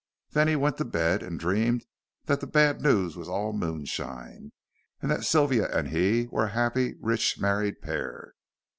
Then 0.31 0.47
he 0.47 0.55
went 0.55 0.77
to 0.79 0.83
bed 0.85 1.21
and 1.21 1.39
dreamed 1.39 1.85
that 2.25 2.39
the 2.41 2.47
bad 2.47 2.81
news 2.81 3.15
was 3.15 3.29
all 3.29 3.53
moonshine, 3.53 4.51
and 4.99 5.11
that 5.11 5.25
Sylvia 5.25 5.69
and 5.77 5.89
he 5.89 6.27
were 6.31 6.45
a 6.45 6.49
happy 6.57 6.95
rich 6.99 7.37
married 7.39 7.83
pair. 7.83 8.33